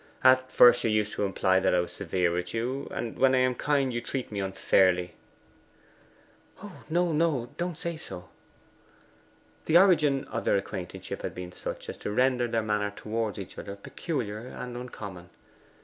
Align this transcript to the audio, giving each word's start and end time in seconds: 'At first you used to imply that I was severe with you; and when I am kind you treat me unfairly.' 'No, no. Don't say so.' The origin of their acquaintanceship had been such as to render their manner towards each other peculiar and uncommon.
'At 0.23 0.51
first 0.51 0.83
you 0.83 0.89
used 0.89 1.13
to 1.13 1.25
imply 1.25 1.59
that 1.59 1.75
I 1.75 1.79
was 1.79 1.91
severe 1.93 2.31
with 2.31 2.55
you; 2.55 2.87
and 2.89 3.19
when 3.19 3.35
I 3.35 3.37
am 3.37 3.53
kind 3.53 3.93
you 3.93 4.01
treat 4.01 4.31
me 4.31 4.39
unfairly.' 4.39 5.13
'No, 6.89 7.11
no. 7.11 7.51
Don't 7.59 7.77
say 7.77 7.97
so.' 7.97 8.27
The 9.65 9.77
origin 9.77 10.23
of 10.25 10.43
their 10.43 10.57
acquaintanceship 10.57 11.21
had 11.21 11.35
been 11.35 11.51
such 11.51 11.87
as 11.87 11.97
to 11.97 12.09
render 12.09 12.47
their 12.47 12.63
manner 12.63 12.89
towards 12.95 13.37
each 13.37 13.59
other 13.59 13.75
peculiar 13.75 14.39
and 14.39 14.75
uncommon. 14.75 15.29